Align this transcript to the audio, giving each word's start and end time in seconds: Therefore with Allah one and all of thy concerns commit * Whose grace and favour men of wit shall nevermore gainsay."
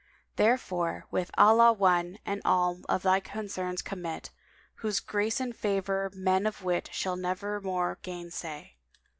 Therefore 0.35 1.05
with 1.11 1.29
Allah 1.37 1.71
one 1.73 2.17
and 2.25 2.41
all 2.43 2.81
of 2.89 3.03
thy 3.03 3.19
concerns 3.19 3.83
commit 3.83 4.31
* 4.53 4.75
Whose 4.77 4.99
grace 4.99 5.39
and 5.39 5.55
favour 5.55 6.09
men 6.15 6.47
of 6.47 6.63
wit 6.63 6.89
shall 6.91 7.15
nevermore 7.15 7.99
gainsay." 8.01 8.77